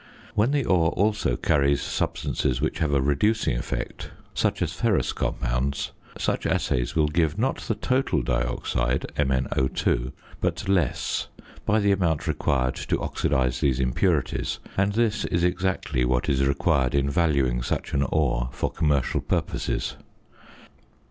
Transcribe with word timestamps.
When 0.33 0.49
the 0.49 0.65
ore 0.65 0.89
also 0.93 1.35
carries 1.35 1.79
substances 1.79 2.59
which 2.59 2.79
have 2.79 2.91
a 2.91 3.03
reducing 3.03 3.55
effect 3.55 4.09
(such 4.33 4.63
as 4.63 4.73
ferrous 4.73 5.13
compounds), 5.13 5.91
such 6.17 6.47
assays 6.47 6.95
will 6.95 7.07
give, 7.07 7.37
not 7.37 7.57
the 7.57 7.75
total 7.75 8.23
dioxide 8.23 9.01
(MnO_), 9.15 10.11
but 10.41 10.67
less, 10.67 11.27
by 11.67 11.79
the 11.79 11.91
amount 11.91 12.25
required 12.27 12.77
to 12.77 12.97
oxidise 12.97 13.59
these 13.59 13.79
impurities; 13.79 14.57
and 14.75 14.93
this 14.93 15.23
is 15.25 15.43
exactly 15.43 16.03
what 16.03 16.27
is 16.27 16.47
required 16.47 16.95
in 16.95 17.07
valuing 17.07 17.61
such 17.61 17.93
an 17.93 18.01
ore 18.09 18.49
for 18.53 18.71
commercial 18.71 19.21
purposes. 19.21 19.97